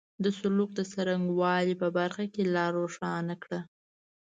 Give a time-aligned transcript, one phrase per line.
[0.23, 3.59] د سلوک د څرنګه والي په برخه کې لاره روښانه کړه.